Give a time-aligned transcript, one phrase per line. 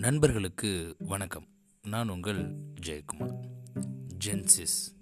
[0.00, 1.48] நண்பர்களுக்கு வணக்கம்.
[1.82, 2.56] நான் உங்கள்
[2.86, 3.38] ஜெயக்குமார்.
[4.24, 4.94] ஜென்சிஸ்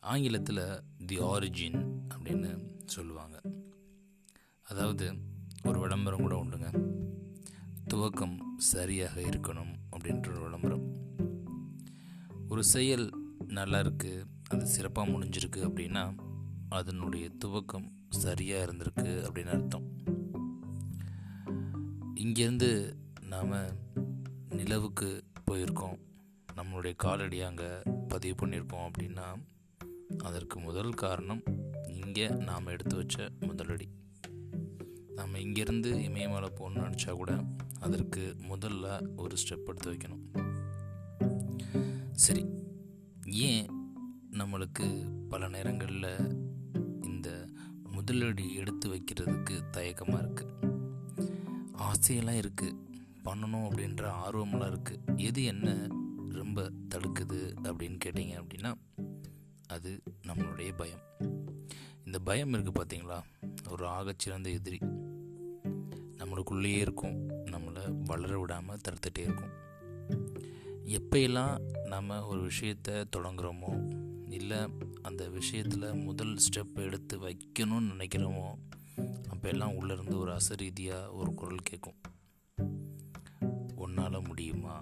[0.00, 3.40] ஆங்கிலத்தில் தி ஆரிஜின் அப்படின்னு சொல்லுவாங்க.
[4.62, 5.14] அதாவது
[5.64, 6.90] ஒரு விளம்பரம் கூட உண்டுங்க.
[7.94, 10.96] துவக்கம் சரியாக இருக்கணும் அப்படின்ற ஒரு விளம்பரம்.
[12.48, 13.12] ஒரு செயல்
[13.46, 16.16] நல்லா இருக்குது அது சிறப்பாக முடிஞ்சிருக்கு அப்படின்னா
[16.68, 19.92] அதனுடைய துவக்கம் சரியாக இருந்திருக்கு அப்படின்னு அர்த்தம்.
[22.14, 23.02] இங்கேருந்து
[23.34, 23.54] நாம்
[24.48, 25.96] நிலவுக்கு போயிருக்கோம்.
[26.56, 27.68] நம்மளுடைய காலடி அங்கே
[28.08, 29.26] பதிவு பண்ணியிருக்கோம் அப்படின்னா
[30.18, 31.42] அதற்கு முதல் காரணம்
[31.86, 33.86] இங்கே நாம் எடுத்து வச்ச முதலடி.
[35.14, 37.32] நம்ம இங்கேருந்து இமயமலை போகணும்னு நினச்சா கூட
[37.80, 40.24] அதற்கு முதல்ல ஒரு ஸ்டெப் எடுத்து வைக்கணும்.
[42.12, 42.44] சரி
[43.30, 43.66] ஏன்
[44.30, 44.88] நம்மளுக்கு
[45.28, 46.10] பல நேரங்களில்
[47.00, 47.46] இந்த
[47.96, 50.72] முதலடி எடுத்து வைக்கிறதுக்கு தயக்கமாக இருக்குது
[51.90, 52.92] ஆசையெல்லாம் இருக்குது
[53.24, 55.86] பண்ணணும் அப்படின்ற ஆர்வமெல்லாம் இருக்குது எது என்ன
[56.28, 58.74] ரொம்ப தடுக்குது அப்படின்னு கேட்டிங்க அப்படின்னா
[59.66, 61.04] அது நம்மளுடைய பயம்.
[62.04, 63.18] இந்த பயம் இருக்குது பார்த்தீங்களா
[63.70, 64.78] ஒரு ஆகச்சிறந்த எதிரி.
[66.18, 67.28] நம்மளுக்குள்ளேயே இருக்கும்.
[67.28, 69.54] நம்மளை வளர விடாமல் தடுத்துகிட்டே இருக்கும்.
[70.86, 73.72] எப்பயெல்லாம் நம்ம ஒரு விஷயத்தை தொடங்குகிறோமோ
[74.28, 74.58] இல்லை
[75.02, 78.48] அந்த விஷயத்தில் முதல் ஸ்டெப் எடுத்து வைக்கணும்னு நினைக்கிறோமோ
[79.28, 81.98] அப்போ எல்லாம் உள்ளேருந்து ஒரு அசரீதியாக ஒரு குரல் கேட்கும்.
[84.44, 84.74] முடியுமா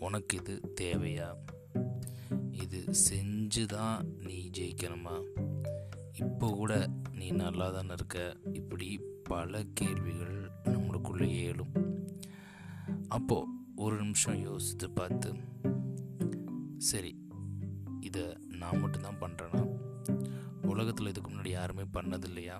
[0.00, 1.26] உனக்கு இது தேவையா?
[2.62, 5.14] இது செஞ்சு தான் நீ ஜெயிக்கணுமா?
[6.16, 6.72] இப்போ கூட
[7.12, 8.16] நீ நல்லா தானே இருக்க?
[8.52, 8.88] இப்படி
[9.22, 11.72] பல கேள்விகள் நம்மளுக்குள்ளே ஏழும்
[13.08, 15.30] அப்போது ஒரு நிமிஷம் யோசித்து பார்த்து
[16.90, 17.14] சரி
[18.00, 19.62] இதை நான் மட்டும்தான் பண்ணுறேன்னா
[20.64, 22.58] உலகத்தில் இதுக்கு முன்னாடி யாருமே பண்ணது இல்லையா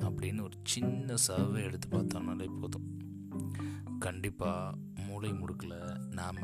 [0.00, 2.86] அப்படின்னு ஒரு சின்ன சர்வே எடுத்து பார்த்தோம்னாலே போதும்.
[3.98, 4.86] கண்டிப்பாக
[5.18, 6.36] மூளை முடுக்கில் நாம்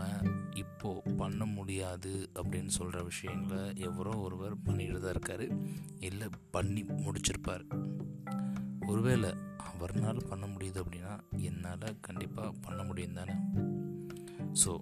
[0.55, 5.45] இப்போது பண்ண முடியாது அப்படின்னு சொல்கிற விஷயங்களை எவரோ ஒருவர் பண்ணிட்டு தான் இருக்கார்.
[6.01, 7.65] இல்லை பண்ணி முடிச்சிருப்பார்.
[8.87, 9.31] ஒருவேளை
[9.69, 13.37] அவர்னால் பண்ண முடியுது அப்படின்னா என்னால் கண்டிப்பாக பண்ண முடியும் தானே?
[14.65, 14.81] ஸோ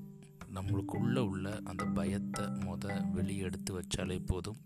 [0.55, 4.61] நம்மளுக்குள்ளே உள்ள அந்த பயத்தை மொத வெளியே எடுத்து வச்சாலே போதும்.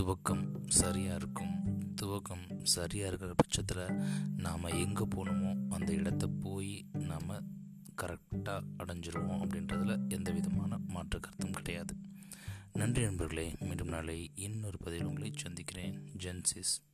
[0.00, 1.54] துவக்கம் சரியாக இருக்கும்.
[2.02, 4.00] துவக்கம் சரியாக இருக்கிற பட்சத்தில்
[4.36, 6.05] நாம் எங்கே போகணுமோ அந்த இடத்த
[8.96, 11.94] அடைஞ்சிருவோம் அப்படின்றதில் எந்த விதமான மாற்று கருத்தும் கிடையாது.
[12.72, 16.00] நன்றி நண்பர்களே மீண்டும் நாளை இன்னொரு பதிவில் உங்களை சந்திக்கிறேன்.
[16.18, 16.85] ஜென்சிஸ்.